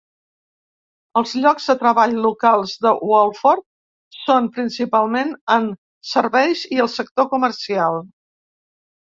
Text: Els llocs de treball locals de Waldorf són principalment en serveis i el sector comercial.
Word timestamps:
Els 1.19 1.33
llocs 1.41 1.67
de 1.71 1.75
treball 1.81 2.15
locals 2.23 2.73
de 2.87 2.93
Waldorf 3.09 4.17
són 4.23 4.49
principalment 4.57 5.31
en 5.59 5.69
serveis 6.15 6.65
i 6.79 6.83
el 6.87 6.93
sector 6.99 7.31
comercial. 7.37 8.03